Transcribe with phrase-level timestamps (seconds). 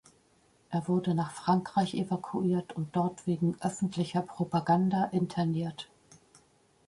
[0.71, 5.91] Er wurde nach Frankreich evakuiert und dort wegen "öffentlicher Propaganda" interniert.